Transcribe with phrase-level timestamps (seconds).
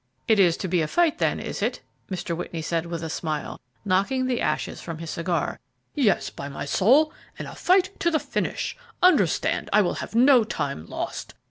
[0.27, 2.35] "It is to be a fight, then, is it?" Mr.
[2.35, 5.59] Whitney asked with a smile, knocking the ashes from his cigar.
[5.93, 8.75] "Yes, by my soul, and a fight to the finish.
[9.03, 11.35] Understand, I will have no time lost.